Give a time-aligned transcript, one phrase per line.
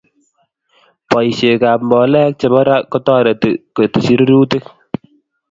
[1.09, 4.65] boisheekab mboleekchebo raa kotoretuu koteshi rurutik